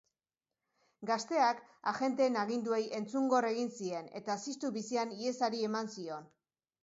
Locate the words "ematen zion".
5.69-6.27